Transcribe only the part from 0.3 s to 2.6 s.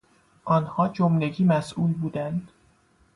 آنها جملگی مسئول بودند.